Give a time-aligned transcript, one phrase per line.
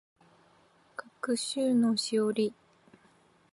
[1.21, 2.55] 学習のしおり